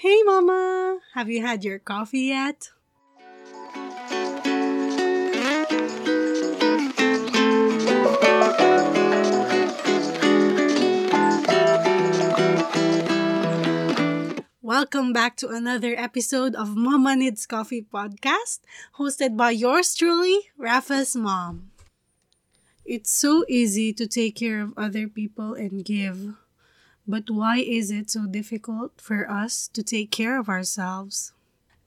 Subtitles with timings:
[0.00, 1.00] Hey, Mama!
[1.12, 2.70] Have you had your coffee yet?
[14.62, 18.60] Welcome back to another episode of Mama Needs Coffee podcast,
[18.96, 21.72] hosted by yours truly, Rafa's mom.
[22.86, 26.39] It's so easy to take care of other people and give.
[27.10, 31.32] But why is it so difficult for us to take care of ourselves?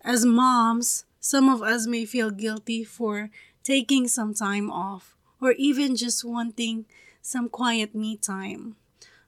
[0.02, 3.30] As moms, some of us may feel guilty for
[3.64, 6.88] taking some time off or even just wanting
[7.22, 8.76] some quiet me time.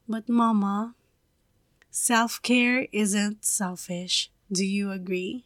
[0.06, 0.96] But, Mama,
[1.92, 4.30] self care isn't selfish.
[4.52, 5.46] Do you agree?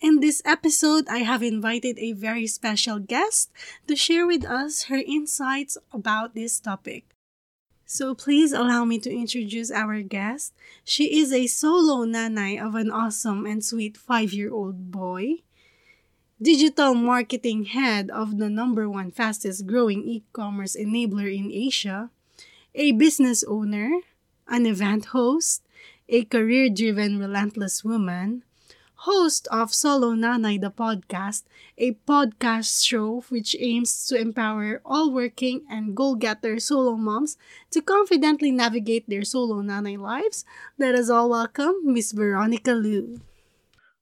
[0.00, 3.50] In this episode, I have invited a very special guest
[3.88, 7.15] to share with us her insights about this topic.
[7.88, 10.52] So please allow me to introduce our guest.
[10.82, 15.46] She is a solo nanay of an awesome and sweet five-year-old boy,
[16.42, 22.10] digital marketing head of the number one fastest growing e-commerce enabler in Asia,
[22.74, 24.00] a business owner,
[24.48, 25.62] an event host,
[26.08, 28.42] a career-driven relentless woman,
[29.06, 31.46] host of Solo Nanay the podcast,
[31.78, 37.38] a podcast show which aims to empower all working and goal-getter solo moms
[37.70, 40.44] to confidently navigate their solo nanay lives.
[40.76, 43.22] Let us all welcome Miss Veronica Liu.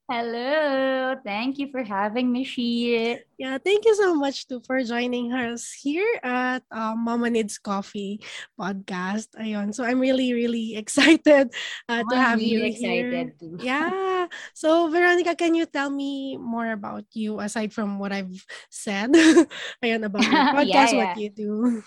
[0.09, 1.15] Hello.
[1.23, 3.19] Thank you for having me, Shi.
[3.37, 8.21] Yeah, thank you so much too for joining us here at um, Mama Needs Coffee
[8.59, 9.33] podcast.
[9.35, 9.73] Ayun.
[9.73, 11.51] So I'm really, really excited
[11.89, 13.35] uh, to I'm have really you excited here.
[13.39, 13.57] too.
[13.63, 14.27] Yeah.
[14.53, 19.11] So Veronica, can you tell me more about you aside from what I've said?
[19.83, 20.95] Ayun, about your Yeah, podcast, yeah.
[20.95, 21.83] what you do.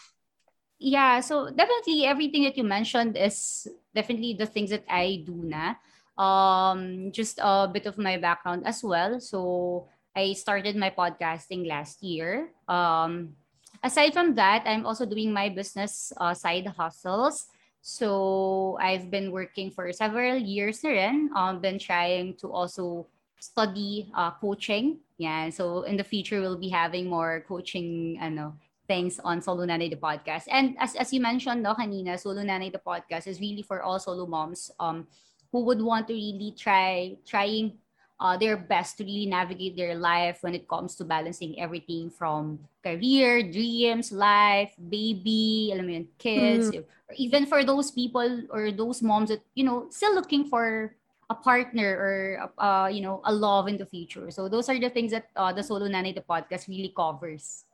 [0.79, 5.75] Yeah, so definitely everything that you mentioned is definitely the things that I do na.
[6.19, 9.21] Um, just a bit of my background as well.
[9.21, 12.51] So I started my podcasting last year.
[12.67, 13.39] Um,
[13.83, 17.47] aside from that, I'm also doing my business uh, side hustles.
[17.81, 21.31] So I've been working for several years na rin.
[21.35, 23.07] Um, been trying to also
[23.39, 24.99] study uh, coaching.
[25.17, 29.91] Yeah, so in the future we'll be having more coaching ano things on Solo Nanay
[29.91, 30.51] the podcast.
[30.51, 33.99] And as as you mentioned no kanina, Solo Nanay the podcast is really for all
[33.99, 35.07] solo moms um
[35.53, 37.73] who would want to really try trying
[38.21, 42.59] uh, their best to really navigate their life when it comes to balancing everything from
[42.83, 46.83] career, dreams, life, baby, alam yun, kids, or
[47.15, 50.95] even for those people or those moms that, you know, still looking for
[51.31, 54.31] a partner or, uh, you know, a love in the future.
[54.31, 57.65] So those are the things that uh, the Solo Nanay, the podcast really covers.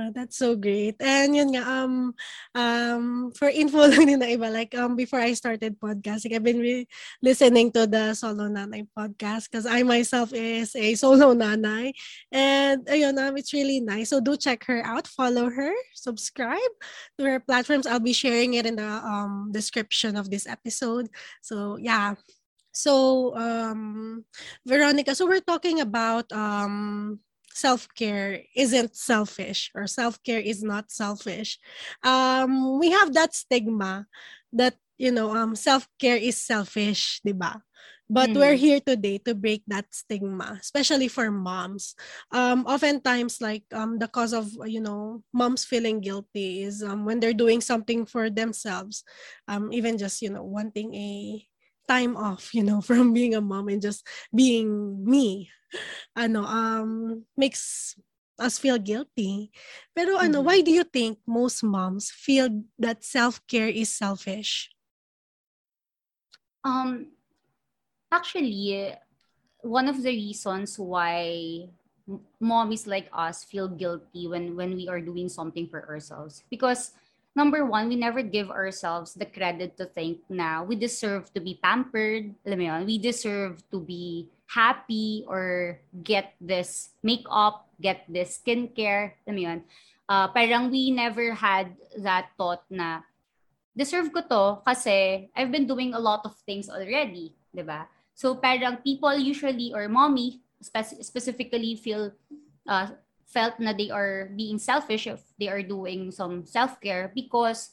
[0.00, 0.96] Oh, that's so great.
[1.04, 2.16] And yun nga, um,
[2.56, 6.64] um, for info lang din na iba, like, um, before I started podcasting, I've been
[6.64, 6.88] re-
[7.20, 11.92] listening to the Solo Nanay podcast because I myself is a solo nanay.
[12.32, 14.08] And, ayun, um, it's really nice.
[14.16, 16.72] So do check her out, follow her, subscribe
[17.20, 17.84] to her platforms.
[17.84, 21.12] I'll be sharing it in the um, description of this episode.
[21.44, 22.16] So, yeah.
[22.72, 24.24] So, um,
[24.64, 27.20] Veronica, so we're talking about um,
[27.54, 31.58] self-care isn't selfish or self-care is not selfish.
[32.02, 34.06] Um we have that stigma
[34.52, 37.62] that you know um self-care is selfish diba
[38.10, 38.36] but Mm.
[38.36, 41.94] we're here today to break that stigma especially for moms.
[42.30, 47.20] Um oftentimes like um the cause of you know moms feeling guilty is um when
[47.20, 49.04] they're doing something for themselves
[49.48, 51.44] um even just you know wanting a
[51.88, 55.50] time off you know from being a mom and just being me
[56.16, 57.96] ano, um, makes
[58.38, 59.52] us feel guilty.
[59.94, 60.44] Pero ano, Mhm.
[60.44, 64.70] why do you think most moms feel that self-care is selfish?
[66.64, 67.12] Um,
[68.10, 68.94] actually,
[69.62, 71.68] one of the reasons why
[72.42, 76.92] mommies like us feel guilty when when we are doing something for ourselves because
[77.34, 81.58] number one we never give ourselves the credit to think na we deserve to be
[81.62, 88.38] pampered alam mo yun, we deserve to be happy or get this makeup get this
[88.38, 89.60] skincare alam mo yun.
[90.08, 93.00] Uh, parang we never had that thought na
[93.72, 97.88] deserve ko to kasi I've been doing a lot of things already, ba?
[98.12, 102.12] So parang people usually or mommy spec- specifically feel
[102.68, 102.92] uh,
[103.32, 107.72] felt na they are being selfish if they are doing some self-care because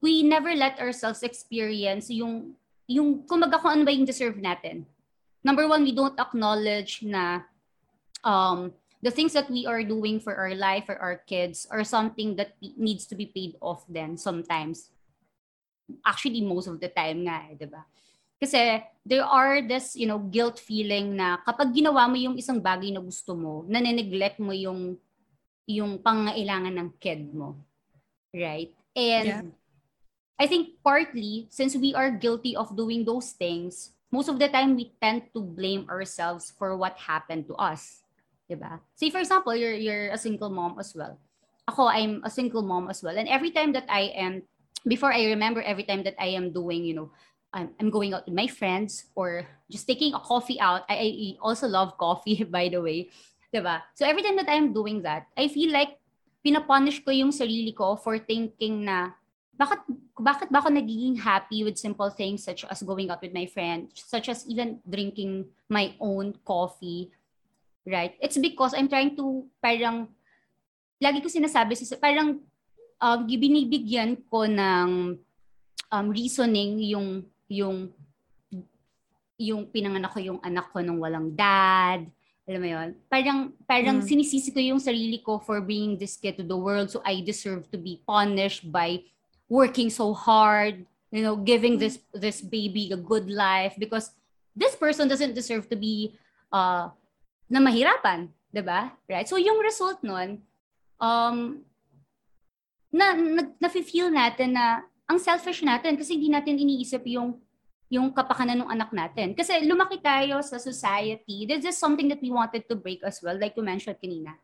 [0.00, 2.56] we never let ourselves experience yung
[2.88, 4.88] yung kumaga kung ano ba yung deserve natin.
[5.44, 7.46] Number one, we don't acknowledge na
[8.24, 12.34] um, the things that we are doing for our life or our kids are something
[12.36, 14.90] that needs to be paid off then sometimes.
[16.04, 17.86] Actually, most of the time nga, eh, di ba?
[18.40, 22.88] Kasi there are this, you know, guilt feeling na kapag ginawa mo yung isang bagay
[22.88, 24.96] na gusto mo, na-neglect mo yung
[25.68, 27.60] yung pangailangan ng kid mo.
[28.32, 28.72] Right?
[28.96, 29.44] And yeah.
[30.40, 34.74] I think partly, since we are guilty of doing those things, most of the time
[34.74, 38.02] we tend to blame ourselves for what happened to us.
[38.50, 38.80] Diba?
[38.96, 41.20] Say for example, you're, you're a single mom as well.
[41.68, 43.14] Ako, I'm a single mom as well.
[43.14, 44.42] And every time that I am,
[44.88, 47.10] before I remember every time that I am doing, you know,
[47.52, 50.82] I'm, I'm going out with my friends or just taking a coffee out.
[50.88, 53.10] I, I also love coffee, by the way.
[53.54, 53.82] Diba?
[53.94, 55.98] So every time that I'm doing that, I feel like
[56.46, 59.12] pinapunish ko yung sarili ko for thinking na
[59.60, 59.82] bakit
[60.16, 63.92] bakit ba ako nagiging happy with simple things such as going out with my friends,
[63.92, 67.12] such as even drinking my own coffee,
[67.84, 68.16] right?
[68.24, 70.08] It's because I'm trying to parang
[70.96, 72.40] lagi ko sinasabi sa parang
[73.00, 75.20] um, binibigyan ko ng
[75.92, 77.90] um, reasoning yung yung
[79.40, 82.04] yung pinanganak ko yung anak ko nung walang dad.
[82.44, 82.88] Alam mo yun?
[83.08, 84.06] Parang, parang mm.
[84.06, 87.64] sinisisi ko yung sarili ko for bringing this kid to the world so I deserve
[87.72, 89.00] to be punished by
[89.48, 94.12] working so hard, you know, giving this this baby a good life because
[94.54, 96.14] this person doesn't deserve to be
[96.52, 96.92] uh,
[97.50, 98.94] na mahirapan, 'di ba?
[99.10, 99.26] Right?
[99.26, 100.44] So yung result nun
[101.00, 101.64] um
[102.90, 107.34] na, na na-feel natin na ang selfish natin kasi hindi natin iniisip yung
[107.90, 109.34] yung kapakanan ng anak natin.
[109.34, 111.42] Kasi lumaki tayo sa society.
[111.42, 114.38] This is something that we wanted to break as well, like you mentioned kanina.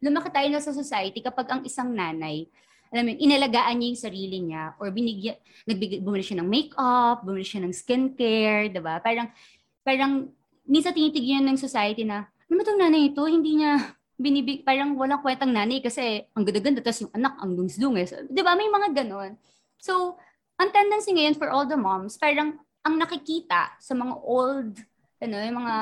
[0.00, 2.48] Lumaki tayo na sa society kapag ang isang nanay,
[2.88, 5.36] alam mo, inalagaan niya yung sarili niya or binigyan,
[5.68, 8.96] nagbigay, bumili siya ng makeup, bumili siya ng skincare, di ba?
[9.04, 9.28] Parang,
[9.84, 10.32] parang,
[10.64, 15.52] minsan tinitigyan ng society na, ano itong nanay ito, hindi niya binibig, parang walang kwentang
[15.52, 18.32] nanay kasi ang ganda-ganda, tapos yung anak ang dungis-dungis.
[18.32, 18.56] Di ba?
[18.56, 19.36] May mga ganon.
[19.86, 20.18] So,
[20.58, 24.74] ang tendency ngayon for all the moms, parang ang nakikita sa mga old,
[25.22, 25.76] ano, yung mga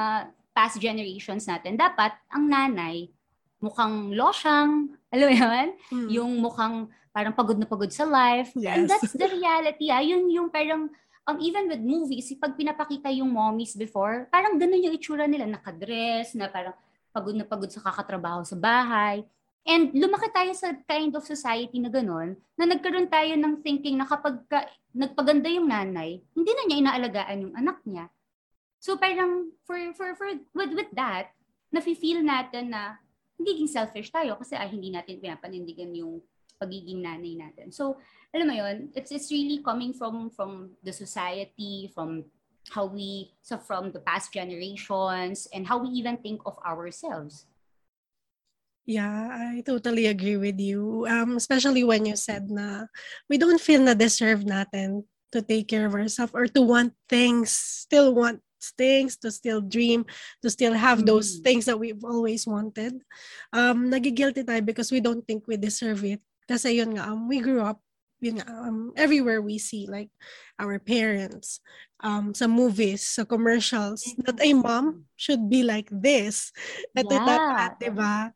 [0.53, 3.09] past generations natin, dapat ang nanay,
[3.65, 5.69] mukhang losyang, alam mo yun?
[5.89, 6.09] Hmm.
[6.13, 8.53] Yung mukhang parang pagod na pagod sa life.
[8.53, 8.77] Yes.
[8.77, 9.89] And that's the reality.
[9.89, 10.05] Ah.
[10.05, 10.93] Yun yung parang,
[11.25, 16.37] um, even with movies, pag pinapakita yung mommies before, parang ganun yung itsura nila, nakadress,
[16.37, 16.77] na parang
[17.15, 19.25] pagod na pagod sa kakatrabaho sa bahay.
[19.65, 24.05] And lumaki tayo sa kind of society na gano'n, na nagkaroon tayo ng thinking na
[24.05, 28.13] kapag ka, nagpaganda yung nanay, hindi na niya inaalagaan yung anak niya.
[28.77, 31.33] So parang for, for, for with, with that,
[31.73, 33.01] nafe-feel natin na
[33.41, 36.21] nagiging selfish tayo kasi ay hindi natin pinapanindigan yung
[36.61, 37.75] pagiging nanay natin.
[37.75, 37.99] So,
[38.31, 42.25] alam mo yun, it's, it's really coming from from the society, from
[42.71, 47.45] how we, so from the past generations, and how we even think of ourselves.
[48.85, 51.09] Yeah, I totally agree with you.
[51.09, 52.85] Um, especially when you said na
[53.33, 57.49] we don't feel na deserve natin to take care of ourselves or to want things,
[57.51, 58.45] still want
[58.77, 60.05] things, to still dream,
[60.45, 61.07] to still have mm.
[61.09, 63.01] those things that we've always wanted.
[63.53, 66.21] Um, nagigilty tayo because we don't think we deserve it.
[66.45, 67.81] Kasi yun nga, um, we grew up
[68.21, 70.09] yun nga, um, everywhere we see like
[70.57, 71.61] our parents
[72.01, 76.49] um sa movies sa commercials that a mom should be like this
[76.97, 77.77] ito yeah.
[77.77, 78.33] diba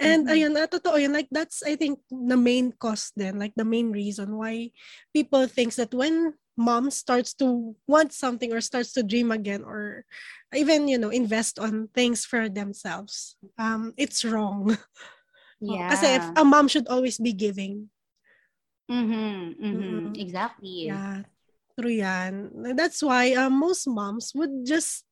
[0.00, 0.34] And mm-hmm.
[0.34, 1.12] ayun, uh, totoo yun.
[1.12, 4.70] Like that's I think the main cause then, like the main reason why
[5.12, 10.02] people thinks that when mom starts to want something or starts to dream again or
[10.50, 14.74] even you know invest on things for themselves um it's wrong
[15.62, 17.86] yeah kasi if a mom should always be giving
[18.90, 19.78] mm-hmm, mm-hmm.
[19.78, 20.18] mm-hmm.
[20.18, 21.22] exactly yeah
[21.78, 25.06] true yan that's why um, most moms would just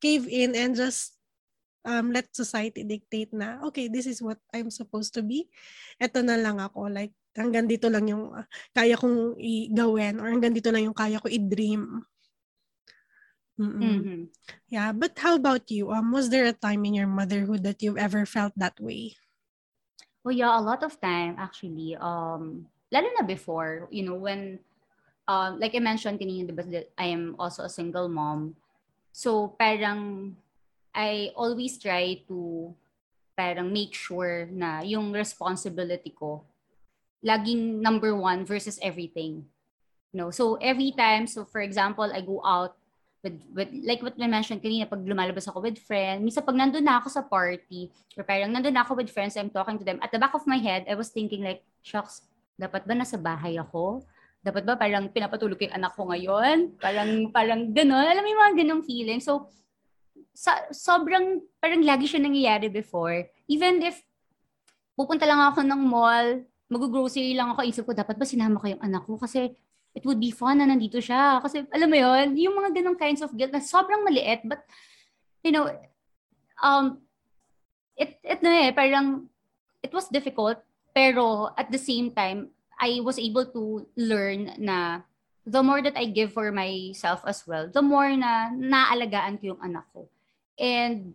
[0.00, 1.17] cave in and just
[1.88, 5.48] um, let society dictate na, okay, this is what I'm supposed to be.
[5.96, 6.92] Ito na lang ako.
[6.92, 8.44] Like, hanggang dito lang yung uh,
[8.76, 12.04] kaya kong i-gawin or hanggang dito lang yung kaya ko i-dream.
[13.58, 14.30] Mm-hmm.
[14.70, 15.90] Yeah, but how about you?
[15.90, 19.18] Um, was there a time in your motherhood that you've ever felt that way?
[20.22, 21.98] Oh yeah, a lot of time actually.
[21.98, 24.62] Um, lalo na before, you know, when,
[25.26, 28.54] um, like I mentioned kanina, diba, I am also a single mom.
[29.10, 30.36] So parang
[30.94, 32.72] I always try to
[33.38, 36.42] parang make sure na yung responsibility ko
[37.22, 39.46] laging number one versus everything.
[40.14, 42.78] No, so every time, so for example, I go out
[43.22, 46.86] with, with like what I mentioned kanina, pag lumalabas ako with friends, minsan pag nandun
[46.86, 49.98] na ako sa party, or parang nandun na ako with friends, I'm talking to them,
[50.00, 52.24] at the back of my head, I was thinking like, shucks,
[52.56, 54.06] dapat ba nasa bahay ako?
[54.40, 56.78] Dapat ba parang pinapatulog ko yung anak ko ngayon?
[56.78, 58.06] Parang, parang gano'n.
[58.06, 59.18] Alam mo yung mga ganong feeling.
[59.18, 59.50] So,
[60.38, 63.26] sa, sobrang, parang lagi siya nangyayari before.
[63.50, 63.98] Even if
[64.94, 68.84] pupunta lang ako ng mall, mag-grocery lang ako, isip ko, dapat ba sinama ko yung
[68.86, 69.18] anak ko?
[69.18, 69.50] Kasi
[69.98, 71.42] it would be fun na nandito siya.
[71.42, 74.62] Kasi alam mo yon yung mga ganong kinds of guilt na sobrang maliit, but,
[75.42, 75.66] you know,
[76.62, 77.02] um,
[77.98, 79.26] it, it na eh, parang,
[79.82, 80.62] it was difficult,
[80.94, 85.02] pero at the same time, I was able to learn na
[85.42, 89.62] the more that I give for myself as well, the more na naalagaan ko yung
[89.66, 90.06] anak ko.
[90.58, 91.14] And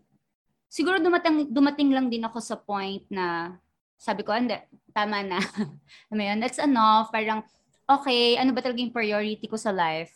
[0.71, 3.53] siguro dumating, dumating lang din ako sa point na
[4.00, 4.55] sabi ko, hindi,
[4.91, 5.39] tama na.
[6.12, 7.12] Alam yun, that's enough.
[7.12, 7.43] Parang,
[7.88, 10.12] okay, ano ba talaga yung priority ko sa life?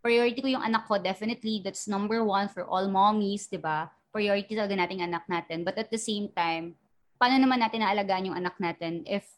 [0.00, 1.60] Priority ko yung anak ko, definitely.
[1.64, 3.88] That's number one for all mommies, di ba?
[4.12, 5.64] Priority talaga nating anak natin.
[5.64, 6.76] But at the same time,
[7.20, 9.28] paano naman natin naalagaan yung anak natin if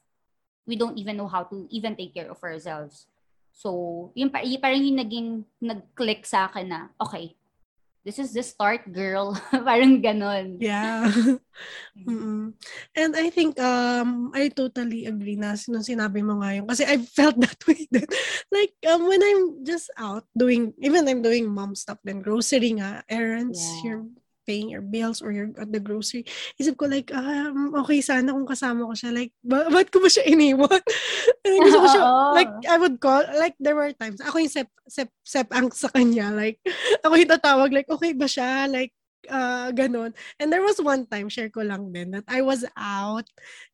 [0.66, 3.11] we don't even know how to even take care of ourselves.
[3.52, 5.28] So, yung parang yung naging
[5.61, 7.34] nag-click sa akin na, okay,
[8.04, 9.38] this is the start, girl.
[9.50, 10.59] parang ganon.
[10.59, 11.06] Yeah.
[12.09, 12.54] mm
[12.94, 16.66] And I think um I totally agree na nung sinabi mo nga yun.
[16.66, 18.06] Kasi I felt that way then.
[18.50, 23.06] like um when I'm just out doing, even I'm doing mom stuff, then grocery nga,
[23.06, 23.82] errands, yeah.
[23.82, 24.04] you're
[24.46, 26.26] paying your bills or you're at the grocery,
[26.58, 29.11] isip ko like, um, okay sana kung kasama ko siya.
[29.14, 30.82] Like, ba- ba't ko ba siya iniwan?
[31.64, 32.02] gusto ko siya,
[32.34, 35.88] like, I would call, like, there were times, ako yung sep, sep, sep ang sa
[35.90, 36.30] kanya.
[36.30, 36.58] Like,
[37.04, 38.66] ako yung tatawag, like, okay ba siya?
[38.70, 38.92] Like,
[39.30, 40.14] uh, ganon.
[40.38, 43.26] And there was one time, share ko lang din, that I was out,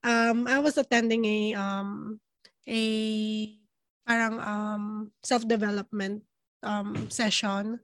[0.04, 2.20] um, I was attending a, um,
[2.68, 2.82] a,
[4.04, 4.84] parang, um,
[5.24, 6.24] self-development,
[6.62, 7.80] um, session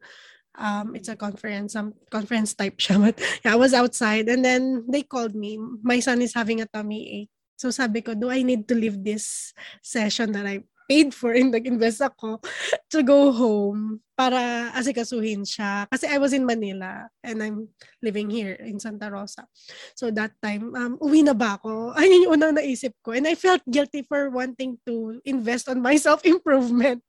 [0.59, 4.87] um it's a conference some conference type siya but yeah, I was outside and then
[4.89, 5.59] they called me.
[5.83, 7.33] My son is having a tummy ache.
[7.57, 11.49] So sabi ko do I need to leave this session that I paid for and
[11.49, 12.45] nag-invest ako
[12.93, 15.89] to go home para asikasuhin siya?
[15.89, 17.73] Kasi I was in Manila and I'm
[18.05, 19.49] living here in Santa Rosa.
[19.97, 21.91] So that time um uwi na ba ako?
[21.99, 25.97] Ayun yung unang naisip ko and I felt guilty for wanting to invest on my
[25.97, 27.01] self improvement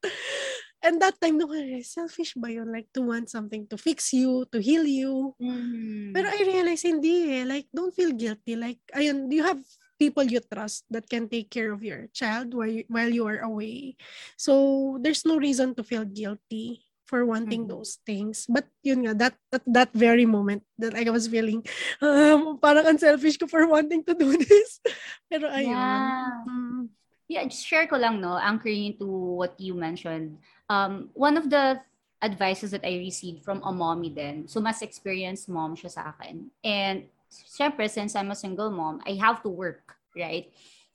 [0.85, 1.49] And that time, no,
[1.81, 2.69] selfish ba yun?
[2.69, 5.33] Like, to want something to fix you, to heal you.
[5.41, 6.13] Mm-hmm.
[6.13, 7.43] Pero I realize, hindi eh.
[7.43, 8.53] Like, don't feel guilty.
[8.53, 9.57] Like, ayun, you have
[9.97, 13.41] people you trust that can take care of your child while you, while you are
[13.41, 13.97] away.
[14.37, 17.81] So, there's no reason to feel guilty for wanting mm-hmm.
[17.81, 18.45] those things.
[18.45, 21.65] But yun nga, that, that, that very moment that I was feeling,
[22.01, 24.81] um, parang unselfish ko for wanting to do this.
[25.29, 25.73] Pero ayun.
[25.73, 26.45] Yeah.
[26.45, 26.89] Mm.
[27.25, 30.37] Yeah, just share ko lang, no, anchoring into what you mentioned
[30.69, 31.79] um, one of the
[32.21, 36.49] advices that I received from a mommy then, so mas experienced mom siya sa akin.
[36.63, 40.49] And syempre, since I'm a single mom, I have to work, right?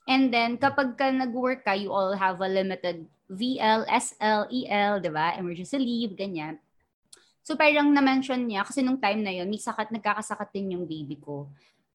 [0.08, 5.10] And then, kapag ka nag-work ka, you all have a limited VL, SL, EL, di
[5.12, 5.38] ba?
[5.38, 6.58] Emergency leave, ganyan.
[7.46, 11.14] So parang na-mention niya, kasi nung time na yon may sakat, nagkakasakit din yung baby
[11.14, 11.46] ko.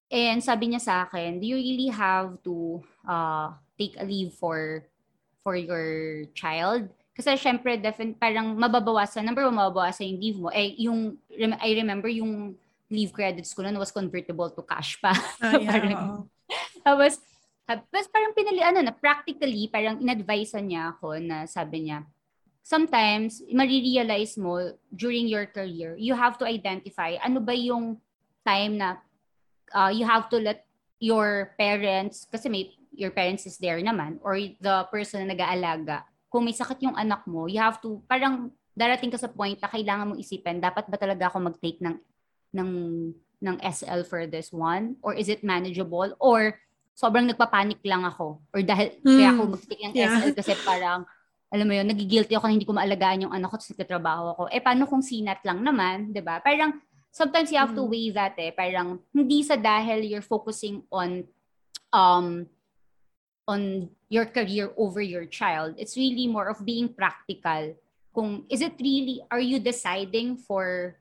[0.07, 4.87] And sabi niya sa akin, do you really have to uh, take a leave for
[5.45, 6.89] for your child?
[7.15, 10.49] Kasi syempre, defin- parang mababawasan, number one, mababawasan yung leave mo.
[10.51, 11.15] Eh, yung,
[11.63, 12.59] I remember yung
[12.91, 15.15] leave credits ko noon was convertible to cash pa.
[15.39, 16.27] Ah, yeah, parang,
[16.83, 17.23] tapos,
[17.63, 22.03] tapos parang pinali, ano na, practically, parang in-advise niya ako na sabi niya,
[22.59, 27.95] sometimes, marirealize mo during your career, you have to identify ano ba yung
[28.43, 28.99] time na
[29.71, 30.67] uh, you have to let
[30.99, 36.43] your parents, kasi may, your parents is there naman, or the person na nag-aalaga, kung
[36.43, 40.11] may sakit yung anak mo, you have to, parang darating ka sa point na kailangan
[40.11, 41.95] mong isipin, dapat ba talaga ako mag-take ng,
[42.51, 42.71] ng,
[43.39, 44.99] ng SL for this one?
[44.99, 46.11] Or is it manageable?
[46.19, 46.59] Or
[46.91, 48.43] sobrang nagpapanik lang ako?
[48.51, 49.07] Or dahil mm.
[49.07, 50.19] kaya ako mag-take ng yeah.
[50.19, 51.07] SL kasi parang,
[51.47, 54.43] alam mo yun, nagigilty ako na hindi ko maalagaan yung anak ko tapos nagtatrabaho ako.
[54.51, 56.43] Eh, paano kung sinat lang naman, di ba?
[56.43, 56.75] Parang,
[57.15, 57.79] sometimes you have mm.
[57.79, 58.51] to weigh that eh.
[58.51, 61.23] Parang, hindi sa dahil you're focusing on,
[61.95, 62.43] um,
[63.47, 65.75] on your career over your child.
[65.77, 67.73] It's really more of being practical.
[68.13, 70.95] Kung is it really are you deciding for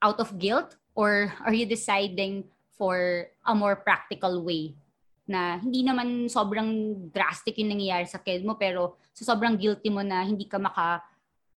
[0.00, 2.44] out of guilt or are you deciding
[2.78, 4.74] for a more practical way
[5.26, 10.02] na hindi naman sobrang drastic yung nangyayari sa kid mo pero so sobrang guilty mo
[10.02, 10.98] na hindi ka maka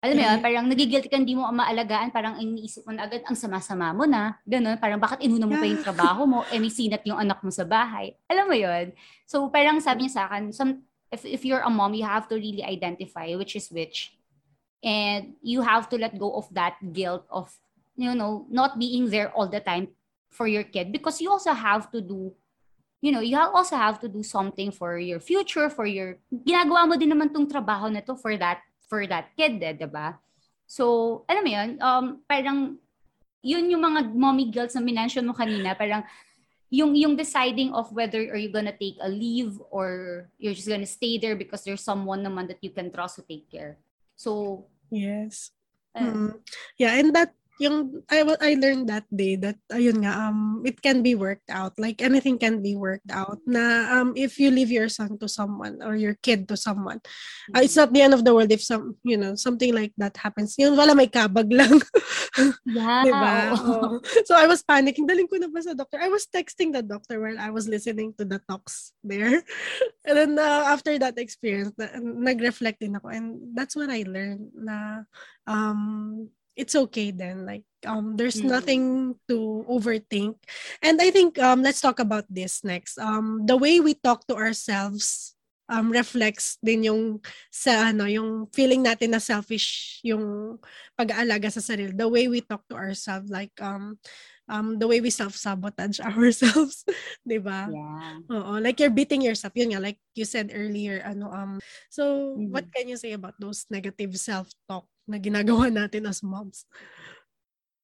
[0.06, 3.34] alam mo yun, parang nagigilty ka, hindi mo maalagaan, parang iniisip mo na agad, ang
[3.34, 7.02] sama-sama mo na, gano'n, parang bakit inuna mo pa yung trabaho mo, eh may sinat
[7.02, 8.14] yung anak mo sa bahay.
[8.30, 8.94] Alam mo yun?
[9.26, 12.38] So parang sabi niya sa akin, some, if, if you're a mom, you have to
[12.38, 14.14] really identify which is which.
[14.86, 17.50] And you have to let go of that guilt of,
[17.98, 19.90] you know, not being there all the time
[20.30, 22.30] for your kid because you also have to do
[23.00, 26.96] you know, you also have to do something for your future, for your, ginagawa mo
[26.96, 30.18] din naman tong trabaho na to for that for that kid, eh, 'di ba?
[30.66, 32.58] So, alam mo 'yun, um parang
[33.42, 36.02] yun yung mga mommy guilt na minention mo kanina, parang
[36.66, 40.88] yung yung deciding of whether are you gonna take a leave or you're just gonna
[40.88, 43.78] stay there because there's someone naman that you can trust to take care.
[44.18, 45.50] So, Yes.
[45.94, 46.14] ayun.
[46.14, 46.32] Mm.
[46.78, 51.00] Yeah, and that yung I I learned that day that ayun nga um it can
[51.00, 51.72] be worked out.
[51.80, 55.80] Like anything can be worked out na um if you leave your son to someone
[55.80, 57.00] or your kid to someone
[57.56, 60.16] uh, it's not the end of the world if some you know something like that
[60.20, 60.56] happens.
[60.60, 61.80] Yun wala may kabag lang.
[62.66, 63.06] Yeah.
[63.06, 63.56] diba
[64.28, 65.08] so I was panicking.
[65.08, 65.96] Daling ko na ba sa doctor?
[65.96, 69.40] I was texting the doctor while I was listening to the talks there.
[70.06, 73.08] And then uh, after that experience na, nag-reflect din ako.
[73.08, 75.08] And that's what I learned na
[75.48, 78.50] um it's okay then like um there's Mm.
[78.50, 78.82] nothing
[79.28, 80.40] to overthink.
[80.82, 82.98] And i think um let's talk about this next.
[82.98, 85.36] Um the way we talk to ourselves
[85.68, 87.02] um reflects din yung
[87.50, 90.56] sa ano yung feeling natin na selfish yung
[90.98, 91.92] pag-aalaga sa sarili.
[91.94, 93.98] The way we talk to ourselves like um
[94.48, 96.82] um the way we self-sabotage ourselves
[97.26, 98.22] 'di ba Yeah.
[98.26, 99.54] Oo, like you're beating yourself.
[99.54, 101.52] Yun nga, like you said earlier, ano, um,
[101.86, 102.50] so Mhm.
[102.50, 106.66] what can you say about those negative self-talk na ginagawa natin as moms?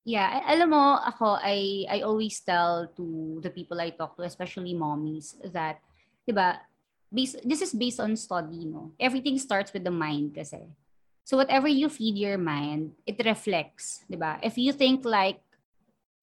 [0.03, 4.75] Yeah, alam mo, ako, I, I always tell to the people I talk to, especially
[4.75, 5.79] mommies, that,
[6.27, 6.59] di ba,
[7.07, 8.91] based, this is based on study, no?
[8.99, 10.59] Everything starts with the mind kasi.
[11.23, 14.43] So whatever you feed your mind, it reflects, di ba?
[14.43, 15.39] If you think like,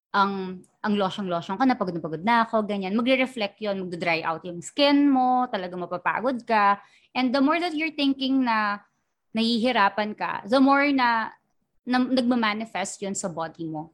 [0.09, 4.63] ang ang losyong-losyong ka, napagod na pagod na ako, ganyan, magre-reflect yon magdadry out yung
[4.63, 6.79] skin mo, talaga mapapagod ka.
[7.11, 8.79] And the more that you're thinking na
[9.35, 11.35] nahihirapan ka, the more na
[11.83, 13.91] na nagmamanifest yun sa body mo.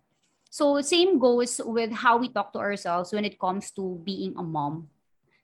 [0.51, 4.43] So, same goes with how we talk to ourselves when it comes to being a
[4.43, 4.87] mom.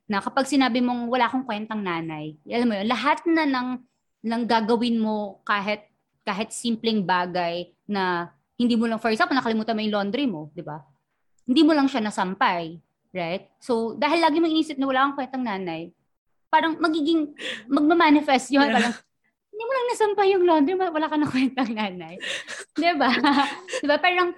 [0.08, 3.70] Na kapag sinabi mong wala akong kwentang nanay, alam mo yun, lahat na ng,
[4.24, 5.90] ng gagawin mo kahit
[6.22, 8.30] kahit simpleng bagay na
[8.62, 10.78] hindi mo lang, for example, nakalimutan mo yung laundry mo, di ba?
[11.50, 12.78] Hindi mo lang siya nasampay,
[13.12, 13.50] right?
[13.58, 15.90] So, dahil lagi mo inisip na wala kang kwentang nanay,
[16.54, 17.34] parang magiging,
[17.66, 18.70] magmamanifest yun.
[18.70, 18.78] Yeah.
[18.78, 18.94] Parang,
[19.52, 22.16] hindi mo lang nasampay yung laundry, wala ka na kwentang nanay.
[22.82, 23.10] di ba?
[23.82, 23.98] di ba?
[23.98, 24.38] Parang,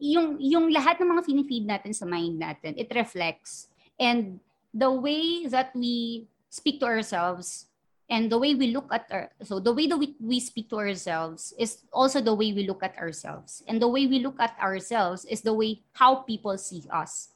[0.00, 3.68] yung, yung lahat ng mga finifeed natin sa mind natin, it reflects.
[4.00, 4.42] And
[4.74, 7.70] the way that we speak to ourselves
[8.10, 10.76] and the way we look at our so the way that we, we speak to
[10.76, 13.62] ourselves is also the way we look at ourselves.
[13.68, 17.32] And the way we look at ourselves is the way how people see us.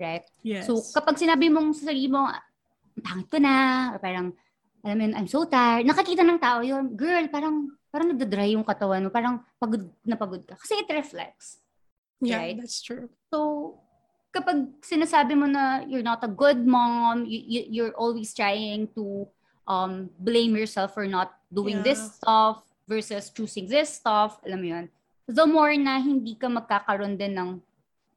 [0.00, 0.24] Right?
[0.42, 0.66] Yes.
[0.66, 3.54] so kapag sinabi mong sa sarili mo "Ang pangit ko na
[3.94, 4.34] or parang
[4.84, 5.88] alam mo yun, I'm so tired.
[5.88, 6.92] Nakakita ng tao yun.
[6.92, 9.08] Girl parang parang nagda-dry yung katawan mo.
[9.08, 10.60] Parang pagod na pagod ka.
[10.60, 11.62] Kasi it reflects.
[12.20, 12.56] Yeah, right?
[12.60, 13.08] that's true.
[13.32, 13.80] So,
[14.28, 19.24] kapag sinasabi mo na you're not a good mom, you, you, you're always trying to
[19.66, 22.16] um, blame yourself for not doing this Yeah.
[22.20, 24.86] stuff versus choosing this stuff, alam mo yun,
[25.24, 27.50] the more na hindi ka magkakaroon din ng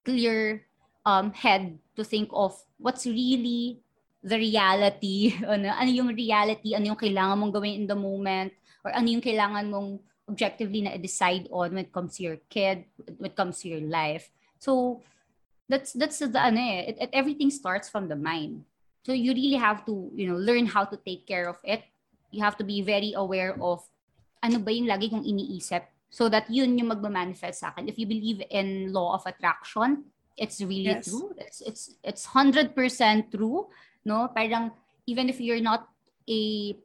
[0.03, 0.67] clear
[1.07, 3.79] um, head to think of what's really
[4.23, 8.51] the reality, ano, ano yung reality, ano yung kailangan mong gawin in the moment,
[8.83, 12.83] or ano yung kailangan mong objectively na decide on when it comes to your kid,
[13.15, 14.27] when it comes to your life.
[14.60, 14.99] So
[15.71, 18.67] that's that's the ano eh, it, it, everything starts from the mind.
[19.05, 21.83] So you really have to, you know, learn how to take care of it.
[22.31, 23.83] You have to be very aware of
[24.43, 27.88] ano ba yung lagi kong iniisip so that yun yung magma-manifest sa akin.
[27.88, 30.07] If you believe in law of attraction,
[30.38, 31.07] it's really Yes.
[31.10, 31.33] true.
[31.38, 32.75] It's it's it's 100%
[33.31, 33.67] true,
[34.05, 34.29] no?
[34.31, 34.71] Parang
[35.07, 35.89] even if you're not
[36.29, 36.75] a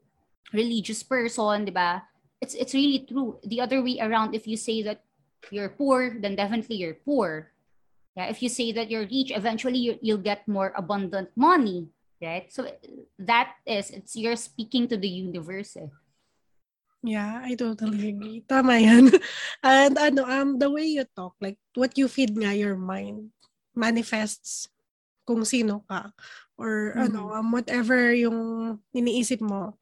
[0.54, 2.02] religious person, 'di ba?
[2.40, 3.38] It's it's really true.
[3.46, 5.04] The other way around if you say that
[5.50, 7.52] you're poor, then definitely you're poor.
[8.16, 11.88] Yeah, if you say that you're rich, eventually you, you'll get more abundant money,
[12.22, 12.46] right?
[12.54, 12.70] So
[13.18, 15.76] that is it's you're speaking to the universe.
[15.76, 15.90] Eh.
[17.02, 18.46] Yeah, I totally agree.
[18.46, 19.10] Tama yan.
[19.66, 23.34] And ano, um, the way you talk, like what you feed nga your mind
[23.74, 24.70] manifests
[25.26, 26.14] kung sino ka
[26.54, 29.74] or ano, um, whatever yung iniisip mo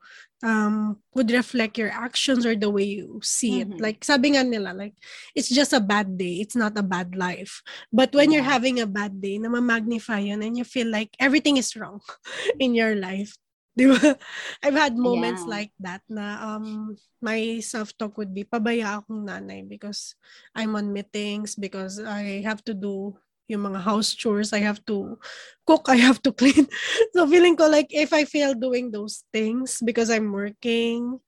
[0.43, 3.71] um, would reflect your actions or the way you see it.
[3.73, 3.81] Mhm.
[3.81, 4.97] Like sabi nga nila, like
[5.37, 6.41] it's just a bad day.
[6.41, 7.61] It's not a bad life.
[7.93, 8.53] But when you're Yeah.
[8.57, 12.01] having a bad day, na magnify yun and you feel like everything is wrong
[12.63, 13.37] in your life.
[13.79, 14.19] Di ba?
[14.67, 15.63] I've had moments Yeah.
[15.63, 20.19] like that na um my self-talk would be pabaya akong nanay because
[20.59, 23.15] I'm on meetings, because I have to do
[23.51, 25.19] yung mga house chores, I have to
[25.67, 26.71] cook, I have to clean.
[27.13, 31.19] So feeling ko like if I fail doing those things because I'm working,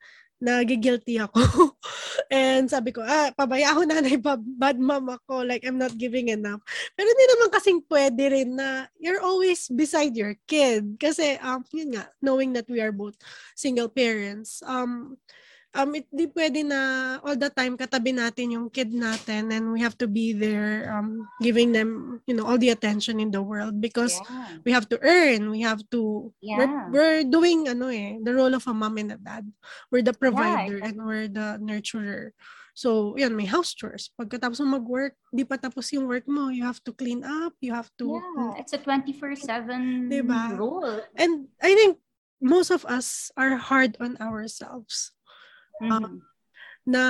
[0.42, 1.38] nagigilty ako.
[2.34, 6.34] And sabi ko, ah, pabaya ako nanay, ba- bad mom ako, like I'm not giving
[6.34, 6.58] enough.
[6.98, 10.98] Pero hindi naman kasing pwede rin na you're always beside your kid.
[10.98, 13.14] Kasi, um, yun nga, knowing that we are both
[13.54, 15.14] single parents, um,
[15.74, 16.80] um, it di pwede na
[17.24, 21.24] all the time katabi natin yung kid natin and we have to be there um,
[21.40, 24.60] giving them, you know, all the attention in the world because Yeah.
[24.64, 26.88] we have to earn, we have to, we're, Yeah.
[26.92, 29.48] we're doing, ano eh, the role of a mom and a dad.
[29.90, 30.88] We're the provider exactly.
[30.88, 32.36] and we're the nurturer.
[32.72, 34.08] So, yan, may house chores.
[34.16, 36.48] Pagkatapos mo mag-work, di pa tapos yung work mo.
[36.48, 38.16] You have to clean up, you have to...
[38.16, 40.56] Yeah, it's a 24/7 Diba?
[40.56, 41.04] role.
[41.12, 42.00] And I think
[42.40, 45.12] most of us are hard on ourselves.
[45.80, 46.20] Mhm.
[46.82, 47.02] na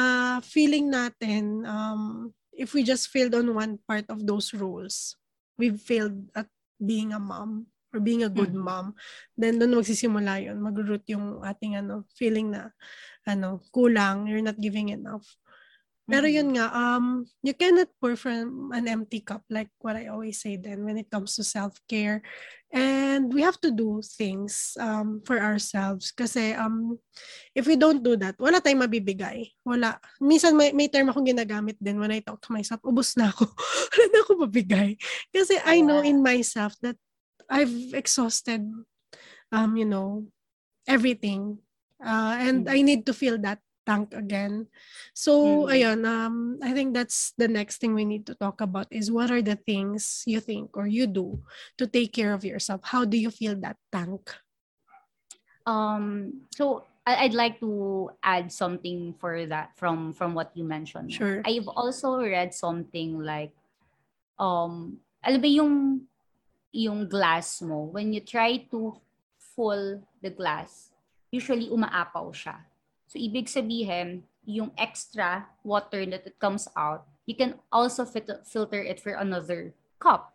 [0.44, 5.16] feeling natin um, if we just failed on one part of those roles,
[5.56, 6.46] we've failed at
[6.76, 8.64] being a mom or being a good Mhm.
[8.64, 8.86] mom,
[9.36, 12.72] then doon magsisimula yun, mag-root yung ating ano, feeling na
[13.24, 15.24] ano, kulang, you're not giving enough.
[16.12, 16.34] Pero Mhm.
[16.36, 20.60] yun nga, um, you cannot pour from an empty cup like what I always say
[20.60, 22.20] then when it comes to self-care.
[22.68, 27.00] And we have to do things um, for ourselves kasi um,
[27.56, 29.56] if we don't do that, wala tayong mabibigay.
[29.64, 29.96] Wala.
[30.20, 33.48] Minsan may, may term akong ginagamit din when I talk to myself, ubos na ako.
[33.96, 35.00] wala na ako mabigay.
[35.32, 37.00] Kasi I know in myself that
[37.48, 38.68] I've exhausted,
[39.48, 40.28] um, you know,
[40.84, 41.56] everything.
[42.04, 42.72] Uh, and Mm.
[42.72, 44.66] I need to fill that tank again.
[45.14, 45.72] So, Mm.
[45.74, 49.30] ayun, um, I think that's the next thing we need to talk about is what
[49.30, 51.42] are the things you think or you do
[51.78, 52.82] to take care of yourself?
[52.84, 54.30] How do you feel that tank?
[55.66, 61.10] Um, so I'd like to add something for that from from what you mentioned.
[61.10, 61.42] Sure.
[61.42, 63.50] I've also read something like
[64.38, 65.74] um alam ba yung
[66.70, 68.94] yung glass mo when you try to
[69.54, 70.94] full the glass
[71.34, 72.58] usually umaapaw siya.
[73.12, 78.82] So ibig sabihin yung extra water that it comes out you can also fit- filter
[78.82, 80.34] it for another cup.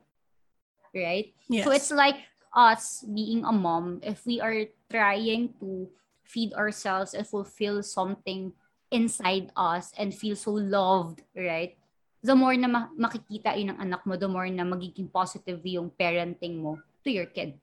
[0.95, 1.35] Right?
[1.49, 1.65] Yes.
[1.65, 2.23] So it's like
[2.55, 5.89] us being a mom, if we are trying to
[6.23, 8.53] feed ourselves and fulfill something
[8.91, 11.75] inside us and feel so loved, right?
[12.23, 15.91] The more na ma- makikita yun ng anak mo, the more na magiging positive yung
[15.91, 17.59] parenting mo to your kid.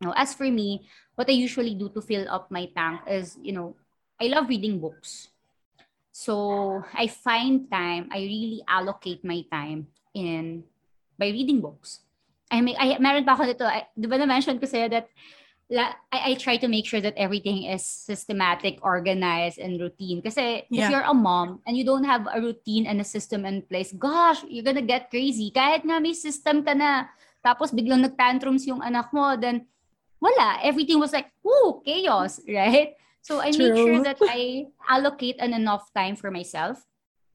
[0.00, 0.84] Now, as for me,
[1.16, 3.74] what I usually do to fill up my tank is, you know,
[4.20, 5.28] I love reading books.
[6.12, 10.64] So I find time, I really allocate my time in
[11.18, 12.00] by reading books.
[12.50, 15.12] I may, I, meron pa ako nito, I, di ba na-mention ko sa'yo that
[15.68, 20.22] la, I, I try to make sure that everything is systematic, organized, and routine.
[20.22, 20.86] Kasi Yeah.
[20.86, 23.92] if you're a mom and you don't have a routine and a system in place,
[23.92, 25.52] gosh, you're gonna get crazy.
[25.52, 27.10] Kahit nga may system ka na,
[27.44, 29.66] tapos biglang nag-tantrums yung anak mo, then
[30.22, 30.62] wala.
[30.64, 32.96] Everything was like, woo, chaos, right?
[33.26, 36.86] So I make sure that I allocate an enough time for myself.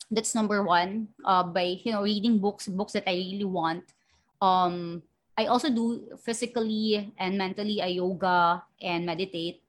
[0.07, 1.11] That's number one.
[1.19, 3.91] Uh, by you know reading books, books that I really want.
[4.39, 5.03] Um,
[5.35, 9.59] I also do physically and mentally a yoga and meditate.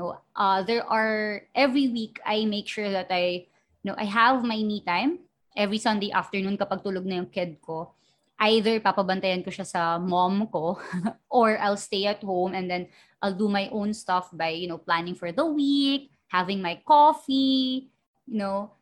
[0.00, 3.44] No, uh, there are every week I make sure that I,
[3.84, 5.20] you know, I have my me time
[5.52, 7.92] every Sunday afternoon kapag tulog na yung kid ko.
[8.40, 10.80] Either papabantayan ko siya sa mom ko
[11.28, 12.88] or I'll stay at home and then
[13.22, 17.88] I'll do my own stuff by, you know, planning for the week, having my coffee,
[18.26, 18.74] you know,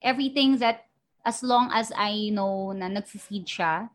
[0.00, 0.86] everything that
[1.26, 3.90] as long as I know na nag-feed siya,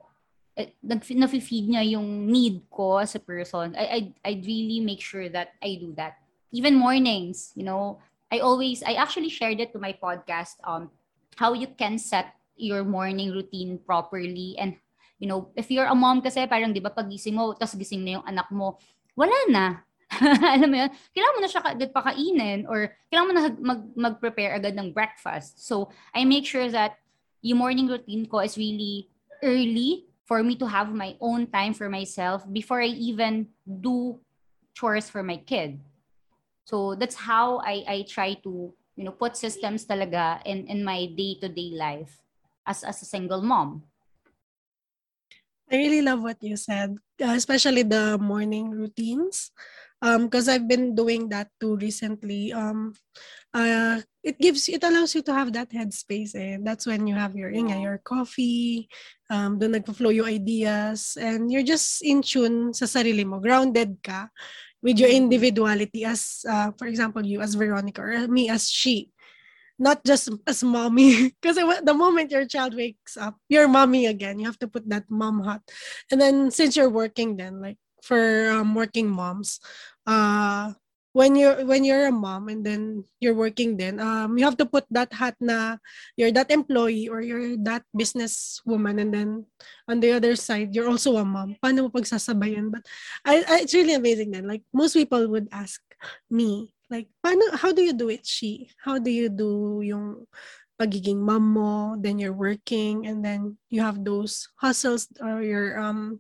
[0.59, 4.99] eh, nag nafe-feed niya yung need ko as a person, I, I, I'd really make
[4.99, 6.19] sure that I do that.
[6.51, 10.91] Even mornings, you know, I always, I actually shared it to my podcast, um,
[11.39, 14.75] how you can set your morning routine properly and
[15.21, 18.17] you know, if you're a mom kasi parang 'di ba pagising mo tapos gising na
[18.17, 18.81] yung anak mo,
[19.21, 19.65] wala na.
[20.57, 24.57] Alam mo yun, kailangan mo na siya agad pakainin or kailangan mo na mag, mag-prepare
[24.57, 25.61] agad ng breakfast.
[25.61, 26.97] So, I make sure that
[27.45, 29.07] yung morning routine ko is really
[29.45, 34.19] early for me to have my own time for myself before I even do
[34.73, 35.79] chores for my kid.
[36.65, 41.07] So, that's how I, I try to, you know, put systems talaga in, in my
[41.07, 42.19] day-to-day life
[42.67, 43.83] as, as a single mom.
[45.71, 49.51] I really love what you said, uh, especially the morning routines.
[50.01, 52.51] Um, because I've been doing that too recently.
[52.51, 52.93] Um,
[53.53, 56.33] uh, it gives you it allows you to have that headspace.
[56.35, 56.57] Eh?
[56.59, 57.85] That's when you have your yun nga, Yeah.
[57.85, 58.89] your coffee.
[59.29, 64.27] Um, doon nagflow yung ideas, and you're just in tune sa sarili mo, grounded ka
[64.81, 65.29] with your Mhm.
[65.29, 69.07] individuality as, uh, for example, you as Veronica or me as she.
[69.81, 71.33] Not just as mommy.
[71.41, 74.37] Because the moment your child wakes up, you're mommy again.
[74.37, 75.65] You have to put that mom hat.
[76.13, 79.57] And then since you're working then, like for um, working moms,
[80.05, 80.77] uh,
[81.13, 84.69] when you're when you're a mom and then you're working then, um, you have to
[84.69, 85.75] put that hat na
[86.15, 89.45] you're that employee or you're that business woman and then
[89.89, 91.57] on the other side, you're also a mom.
[91.59, 92.71] Paano mo pagsasabayan?
[92.71, 92.87] But
[93.25, 94.47] I, I, it's really amazing then.
[94.47, 95.81] Like most people would ask
[96.29, 98.67] me, Like, paano, how do you do it, she?
[98.83, 100.27] How do you do yung
[100.75, 106.19] pagiging mom mo, then you're working, and then you have those hustles or your um,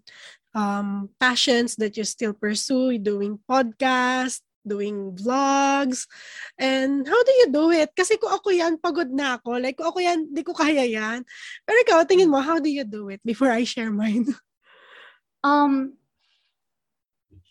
[0.55, 6.07] um, passions that you still pursue, doing podcast, doing vlogs.
[6.55, 7.91] And how do you do it?
[7.91, 9.59] Kasi kung ako yan, pagod na ako.
[9.59, 11.25] Like, kung ako yan, di ko kaya yan.
[11.67, 14.29] Pero ikaw, tingin mo, how do you do it before I share mine?
[15.43, 15.99] um,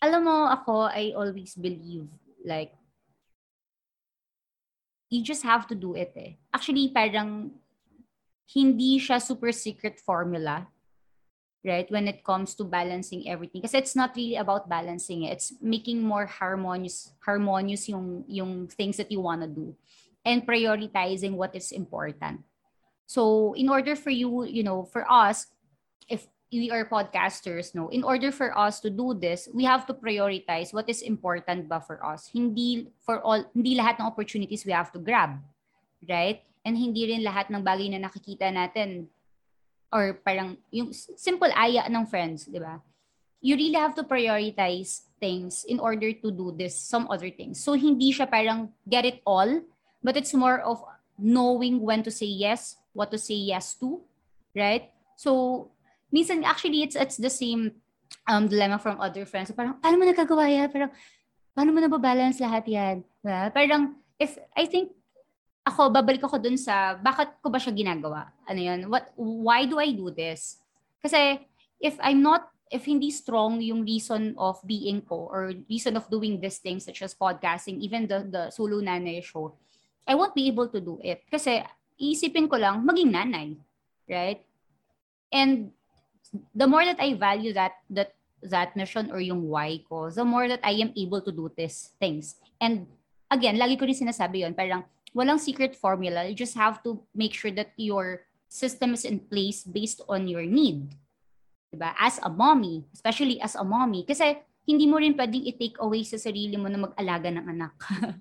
[0.01, 2.09] alam mo, ako, I always believe,
[2.47, 2.80] like,
[5.11, 6.39] you just have to do it eh.
[6.55, 7.51] Actually, parang,
[8.51, 10.67] hindi siya super secret formula
[11.63, 13.63] right when it comes to balancing everything.
[13.63, 18.97] Kasi it's not really about balancing it it's making more harmonious harmonious yung yung things
[18.99, 19.77] that you want to do
[20.27, 22.43] and prioritizing what is important.
[23.07, 25.47] So in order for you you know for us
[26.11, 29.95] if we are podcasters no in order for us to do this we have to
[29.95, 34.75] prioritize what is important ba for us hindi for all hindi lahat ng opportunities we
[34.75, 35.39] have to grab
[36.11, 39.09] right and hindi rin lahat ng bagay na nakikita natin
[39.91, 42.79] or parang yung simple aya ng friends, di ba?
[43.43, 47.59] You really have to prioritize things in order to do this, some other things.
[47.59, 49.65] So hindi siya parang get it all,
[50.05, 50.85] but it's more of
[51.19, 54.01] knowing when to say yes, what to say yes to,
[54.55, 54.93] right?
[55.17, 55.69] So
[56.11, 57.75] minsan actually it's it's the same
[58.27, 59.51] um dilemma from other friends.
[59.55, 60.69] Parang paano mo nagagawa yan?
[60.71, 60.91] Parang
[61.55, 62.97] paano mo nababalance lahat yan?
[63.23, 63.51] Diba?
[63.55, 64.95] Parang if I think
[65.71, 68.33] ako, babalik ako dun sa, bakit ko ba siya ginagawa?
[68.49, 68.81] Ano yun?
[68.89, 70.59] What, why do I do this?
[71.05, 71.47] Kasi,
[71.79, 76.41] if I'm not, if hindi strong yung reason of being ko or reason of doing
[76.41, 79.53] this thing such as podcasting, even the, the solo nanay show,
[80.07, 81.23] I won't be able to do it.
[81.31, 81.61] Kasi,
[82.01, 83.49] iisipin ko lang, maging nanay.
[84.09, 84.43] Right?
[85.31, 85.71] And
[86.55, 90.49] the more that I value that, that, that mission or yung why ko, the more
[90.49, 92.37] that I am able to do these things.
[92.61, 92.87] And
[93.31, 96.27] again, lagi ko rin sinasabi yon parang walang secret formula.
[96.27, 100.43] You just have to make sure that your system is in place based on your
[100.43, 100.95] need.
[101.71, 101.95] Diba?
[101.99, 104.03] As a mommy, especially as a mommy.
[104.03, 107.75] Kasi hindi mo rin pwedeng i-take away sa sarili mo na mag-alaga ng anak.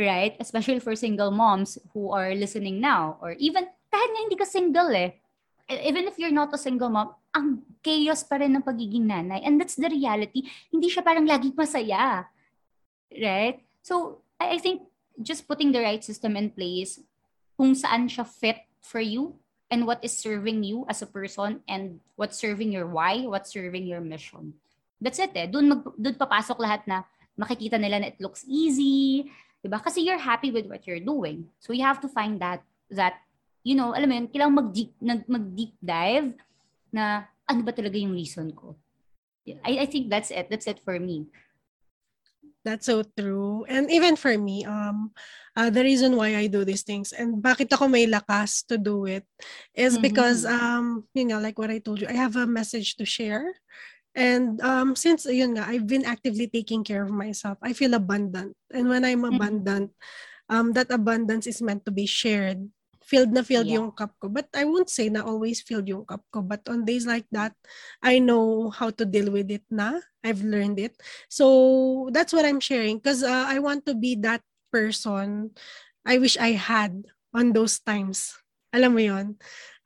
[0.00, 0.36] right?
[0.40, 3.20] Especially for single moms who are listening now.
[3.20, 5.20] Or even, kahit nga hindi ka single eh.
[5.68, 9.42] E, even if you're not a single mom, ang chaos pa rin ng pagiging nanay.
[9.46, 10.50] And that's the reality.
[10.70, 12.26] Hindi siya parang laging masaya.
[13.10, 13.62] Right?
[13.82, 14.86] So, I, I think
[15.20, 17.00] just putting the right system in place
[17.54, 19.36] kung saan siya fit for you
[19.70, 23.86] and what is serving you as a person and what's serving your why, what's serving
[23.86, 24.54] your mission.
[25.00, 25.46] That's it eh.
[25.46, 27.06] Doon, mag, doon papasok lahat na
[27.38, 29.30] makikita nila na it looks easy,
[29.62, 29.78] diba?
[29.78, 31.46] Kasi you're happy with what you're doing.
[31.62, 33.22] So you have to find that, that,
[33.62, 36.34] you know, alam mo yun, kailangan mag-deep, mag-deep dive
[36.92, 38.78] na ano ba talaga yung reason ko.
[39.66, 40.46] I, I think that's it.
[40.50, 41.26] That's it for me.
[42.62, 43.64] That's so true.
[43.66, 45.16] And even for me, um,
[45.56, 49.08] uh, the reason why I do these things and bakit ako may lakas to do
[49.08, 49.24] it
[49.72, 50.04] is mm-hmm.
[50.04, 53.48] because, um, you know, like what I told you, I have a message to share.
[54.14, 58.52] And um, since, yun nga, I've been actively taking care of myself, I feel abundant.
[58.68, 59.40] And when I'm mm-hmm.
[59.40, 59.90] abundant,
[60.50, 62.68] um, that abundance is meant to be shared
[63.10, 63.82] filled na filled yeah.
[63.82, 64.30] yung cup ko.
[64.30, 66.46] But I won't say na always filled yung cup ko.
[66.46, 67.58] But on days like that,
[67.98, 69.98] I know how to deal with it na.
[70.22, 70.94] I've learned it.
[71.26, 75.50] So that's what I'm sharing because uh, I want to be that person
[76.06, 78.36] I wish I had on those times.
[78.72, 79.26] Alam mo yon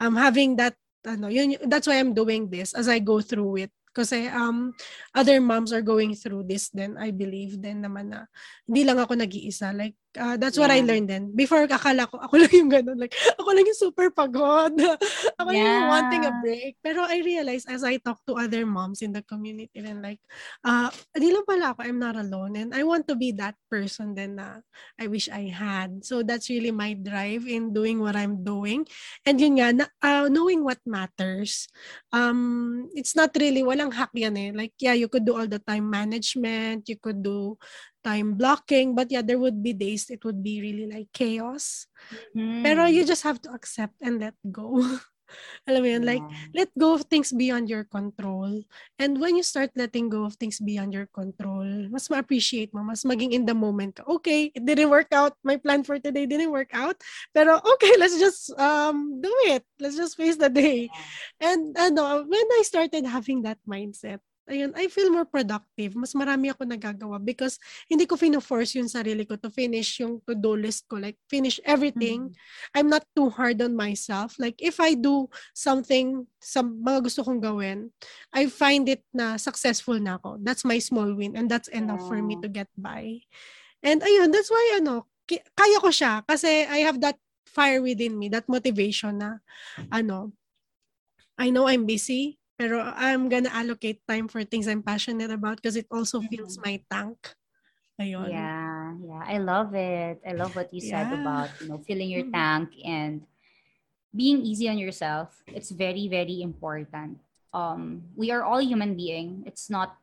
[0.03, 3.73] Um, having that, ano, yun, that's why I'm doing this as I go through it.
[3.95, 4.75] Kasi um,
[5.15, 8.27] other moms are going through this then I believe then naman na
[8.67, 9.71] hindi lang ako nag-iisa.
[9.71, 10.67] Like, uh, that's yeah.
[10.67, 11.31] what I learned then.
[11.31, 12.99] Before, akala ko, ako lang yung ganun.
[12.99, 14.75] Like, ako lang yung super pagod.
[15.41, 15.63] ako yeah.
[15.63, 16.75] yung wanting a break.
[16.83, 20.19] Pero I realized as I talk to other moms in the community and like,
[20.67, 22.59] uh, hindi lang pala ako, I'm not alone.
[22.59, 24.59] And I want to be that person then na
[24.99, 26.03] I wish I had.
[26.03, 28.91] So that's really my drive in doing what I'm doing.
[29.23, 31.71] And yun nga, na, uh, knowing what matters.
[32.11, 34.51] Um, it's not really, wala walang hack yan eh.
[34.55, 37.59] Like, yeah, you could do all the time management, you could do
[38.05, 41.89] time blocking, but yeah, there would be days it would be really like chaos.
[42.37, 42.63] Mm.
[42.63, 44.79] Pero you just have to accept and let go.
[45.67, 48.63] Alam mo yun, like, let go of things beyond your control.
[49.01, 53.03] And when you start letting go of things beyond your control, mas ma-appreciate mo, mas
[53.03, 54.05] maging in the moment ka.
[54.21, 55.35] Okay, it didn't work out.
[55.43, 57.01] My plan for today didn't work out.
[57.33, 59.65] Pero okay, let's just um do it.
[59.81, 60.93] Let's just face the day.
[61.41, 65.97] And ano, when I started having that mindset, ayun, I feel more productive.
[65.97, 67.57] Mas marami ako nagagawa because
[67.89, 71.01] hindi ko fino-force yung sarili ko to finish yung to-do list ko.
[71.01, 72.33] Like, finish everything.
[72.33, 72.77] Mm-hmm.
[72.77, 74.37] I'm not too hard on myself.
[74.37, 77.89] Like, if I do something, sa mga gusto kong gawin,
[78.33, 80.45] I find it na successful na ako.
[80.45, 82.09] That's my small win and that's enough oh.
[82.13, 83.25] for me to get by.
[83.81, 87.17] And ayun, that's why ano, kaya ko siya kasi I have that
[87.49, 89.41] fire within me, that motivation na
[89.89, 90.37] ano,
[91.41, 95.77] I know I'm busy, pero I'm gonna allocate time for things I'm passionate about because
[95.77, 96.67] it also fills mm-hmm.
[96.71, 97.19] my tank.
[98.01, 98.31] Ayun.
[98.31, 99.23] Yeah, yeah.
[99.23, 100.19] I love it.
[100.27, 102.35] I love what you said about, you know, filling your mm-hmm.
[102.35, 103.23] tank and
[104.11, 105.43] being easy on yourself.
[105.47, 107.19] It's very, very important.
[107.55, 109.45] Um, we are all human being.
[109.47, 109.95] It's not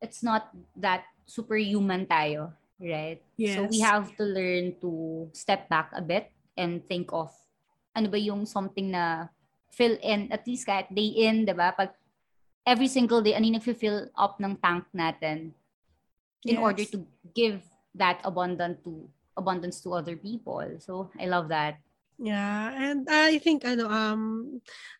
[0.00, 3.22] it's not that superhuman tayo, right?
[3.36, 3.56] Yes.
[3.56, 7.32] So we have to learn to step back a bit and think of
[7.96, 9.32] ano ba yung something na
[9.72, 11.72] fill in at least kahit day in, 'di ba?
[11.72, 11.96] Pag
[12.62, 15.50] every single day ano yung nagfi-fill up ng tank natin
[16.46, 16.62] in yes.
[16.62, 17.02] order to
[17.34, 17.62] give
[17.94, 20.62] that abundant to abundance to other people.
[20.78, 21.80] So I love that.
[22.22, 24.22] Yeah, and I think ano um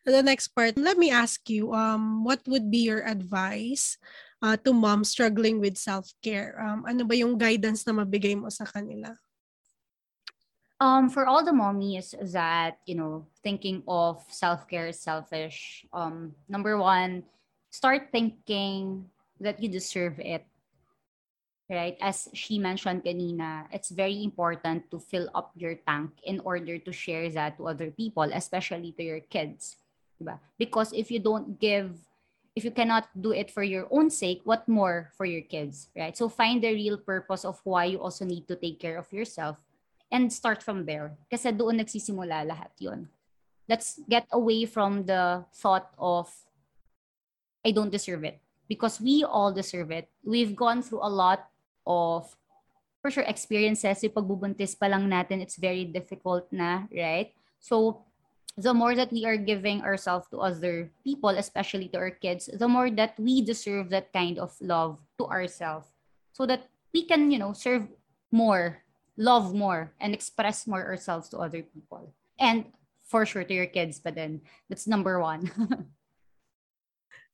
[0.03, 3.95] the next part, let me ask you um what would be your advice
[4.43, 6.59] uh, to moms struggling with self-care?
[6.59, 9.15] Um ano ba yung guidance na mabigay mo sa kanila?
[10.83, 16.75] Um for all the mommies that, you know, thinking of self-care is selfish, um number
[16.75, 17.23] one,
[17.71, 19.07] start thinking
[19.39, 20.43] that you deserve it
[21.71, 21.95] right?
[22.03, 26.91] As she mentioned kanina, it's very important to fill up your tank in order to
[26.91, 29.79] share that to other people, especially to your kids.
[30.21, 30.37] Diba?
[30.59, 31.97] Because if you don't give,
[32.53, 36.15] if you cannot do it for your own sake, what more for your kids, right?
[36.15, 39.57] So find the real purpose of why you also need to take care of yourself
[40.13, 41.17] and start from there.
[41.25, 43.09] Kasi doon nagsisimula lahat yon.
[43.65, 46.29] Let's get away from the thought of,
[47.65, 48.37] I don't deserve it.
[48.69, 50.07] Because we all deserve it.
[50.21, 51.49] We've gone through a lot
[51.89, 52.29] of
[53.03, 57.99] for sure experiences yung pagbubuntis pa lang natin it's very difficult na right so
[58.55, 62.63] the more that we are giving ourselves to other people especially to our kids the
[62.63, 65.91] more that we deserve that kind of love to ourselves
[66.31, 67.83] so that we can you know serve
[68.31, 68.79] more
[69.17, 72.65] love more and express more ourselves to other people and
[73.05, 75.51] for sure to your kids but then that's number one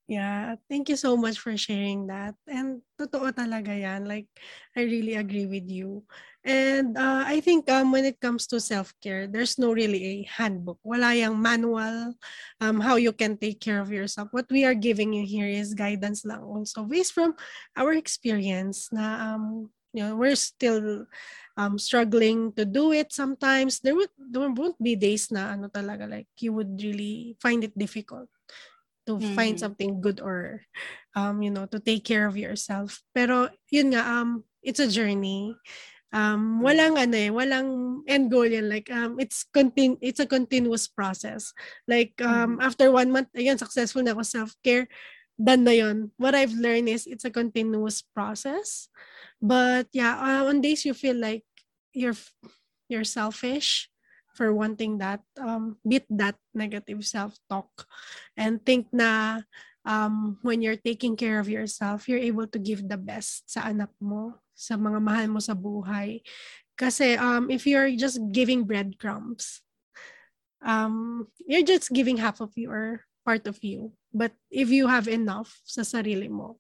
[0.09, 2.33] Yeah, thank you so much for sharing that.
[2.49, 4.09] And totoo talaga yan.
[4.09, 4.25] Like,
[4.73, 6.01] I really agree with you.
[6.41, 10.81] And uh, I think um, when it comes to self-care, there's no really a handbook.
[10.81, 12.17] Wala yung manual
[12.57, 14.33] um, how you can take care of yourself.
[14.33, 17.37] What we are giving you here is guidance lang also based from
[17.77, 21.05] our experience na um, you know, we're still
[21.57, 23.79] um, struggling to do it sometimes.
[23.79, 27.75] There would there won't be days na ano talaga like you would really find it
[27.77, 28.29] difficult
[29.09, 29.33] to mm-hmm.
[29.33, 30.61] find something good or
[31.17, 35.57] um you know to take care of yourself pero yun nga um it's a journey
[36.13, 40.85] um walang ano eh walang end goal yan like um it's continu it's a continuous
[40.85, 41.53] process
[41.89, 42.65] like um mm-hmm.
[42.65, 44.85] after one month again successful na ako self care
[45.39, 48.91] done na yon what i've learned is it's a continuous process.
[49.39, 51.47] But yeah uh, on days you feel like
[51.95, 52.19] you're
[52.91, 53.87] you're selfish
[54.35, 57.87] for wanting that um beat that negative self-talk
[58.35, 59.41] and think na
[59.87, 63.95] um when you're taking care of yourself you're able to give the best sa anak
[64.03, 66.19] mo sa mga mahal mo sa buhay.
[66.75, 69.63] Kasi um if you're just giving breadcrumbs
[70.59, 75.61] um you're just giving half of your part of you but if you have enough
[75.65, 76.57] sa sarili mo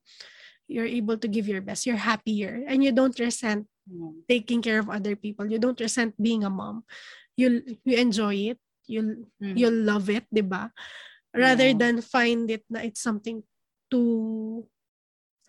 [0.69, 4.13] you're able to give your best you're happier and you don't resent mm.
[4.29, 6.85] taking care of other people you don't resent being a mom
[7.33, 9.55] you you enjoy it you'll mm.
[9.57, 10.69] you'll love it 'di ba
[11.33, 11.77] rather yeah.
[11.77, 13.41] than find it na it's something
[13.89, 14.65] too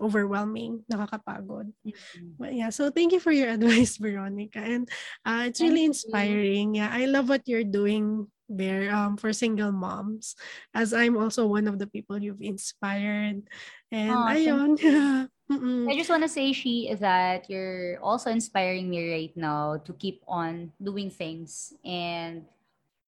[0.01, 1.69] overwhelming, nakakapagod.
[1.85, 2.41] Mm-hmm.
[2.41, 4.59] But yeah, so thank you for your advice, Veronica.
[4.59, 4.89] And
[5.29, 6.75] uh, it's really inspiring.
[6.75, 10.35] Yeah, I love what you're doing there um, for single moms,
[10.75, 13.47] as I'm also one of the people you've inspired.
[13.91, 15.29] And oh, ayun.
[15.51, 19.93] I just want to say, she, is that you're also inspiring me right now to
[19.95, 21.75] keep on doing things.
[21.85, 22.47] And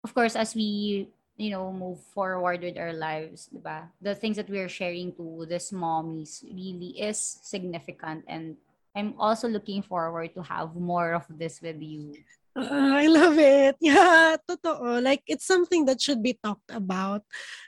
[0.03, 3.87] of course, as we, you know, move forward with our lives, diba?
[4.01, 8.25] the things that we're sharing to this mommies really is significant.
[8.27, 8.57] And
[8.95, 12.15] I'm also looking forward to have more of this with you.
[12.53, 13.77] Uh, I love it.
[13.81, 15.01] Yeah, totoo.
[15.01, 17.25] Like it's something that should be talked about.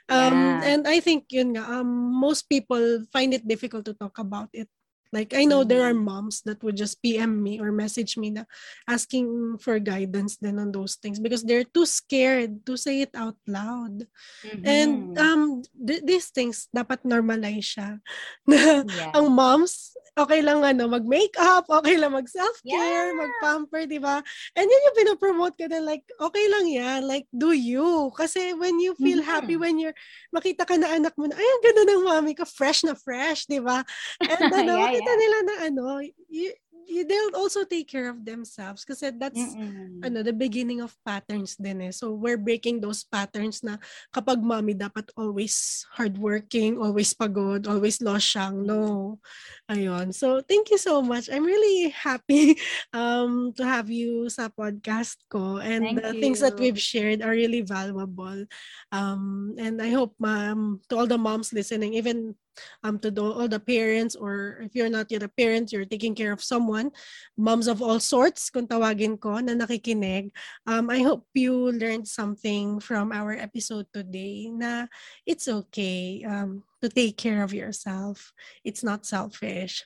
[0.09, 0.77] Um yeah.
[0.77, 4.69] and I think yun nga, um most people find it difficult to talk about it.
[5.15, 5.71] Like I know mm-hmm.
[5.71, 8.43] there are moms that would just PM me or message me na
[8.83, 13.39] asking for guidance then on those things because they're too scared to say it out
[13.47, 14.05] loud.
[14.43, 14.65] Mm-hmm.
[14.67, 18.03] And um th- these things dapat normalize siya.
[18.49, 19.15] yeah.
[19.15, 23.19] ang moms okay lang ano, mag-makeup, okay lang mag-self-care, yeah.
[23.19, 24.23] mag-pamper, di ba?
[24.55, 28.09] And yun yung pinopromote ko na like, okay lang yan, like, do you.
[28.15, 29.35] Kasi when you feel mm-hmm.
[29.35, 29.95] happy, when you're,
[30.31, 33.43] makita ka na anak mo na, ay, ang ganda ng mami ko, fresh na fresh,
[33.51, 33.83] di ba?
[34.23, 35.19] And ano, yeah, makita yeah.
[35.19, 35.85] nila na ano,
[36.31, 36.57] y-
[36.87, 40.05] they'll also take care of themselves kasi that's Mm-mm.
[40.05, 41.93] ano the beginning of patterns din eh.
[41.93, 43.81] So we're breaking those patterns na
[44.13, 48.69] kapag mommy dapat always hardworking, always pagod, always losyang.
[48.69, 49.17] No.
[49.65, 50.13] Ayun.
[50.13, 51.25] So thank you so much.
[51.31, 52.59] I'm really happy
[52.93, 56.69] um to have you sa podcast ko and Thank the things that you.
[56.69, 58.45] we've shared are really valuable.
[58.93, 62.37] Um and I hope um to all the moms listening even
[62.83, 66.15] um to the, all the parents or if you're not yet a parent you're taking
[66.15, 66.91] care of someone
[67.37, 70.31] moms of all sorts kung tawagin ko na nakikinig.
[70.65, 74.87] Um I hope you learned something from our episode today na
[75.25, 78.33] it's okay um to take care of yourself.
[78.63, 79.83] It's not selfish.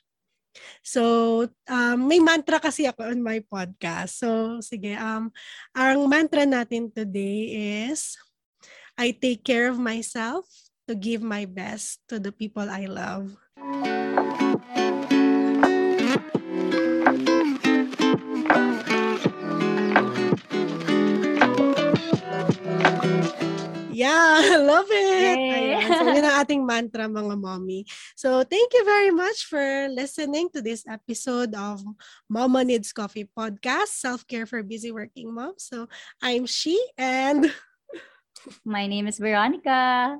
[0.83, 4.19] So, um, may mantra kasi ako on my podcast.
[4.19, 5.31] So, sige, um,
[5.71, 7.53] ang mantra natin today
[7.87, 8.17] is,
[8.99, 10.43] I take care of myself
[10.89, 13.37] to give my best to the people I love.
[23.93, 25.37] Yeah, I love it.
[25.37, 25.77] Yay.
[25.77, 25.93] Ayan.
[25.93, 27.85] So, yun ang ating mantra, mga mommy.
[28.17, 31.85] So, thank you very much for listening to this episode of
[32.25, 35.69] Mama Needs Coffee podcast, Self-Care for Busy Working Moms.
[35.69, 35.85] So,
[36.17, 37.53] I'm she, and
[38.63, 40.19] My name is Veronica.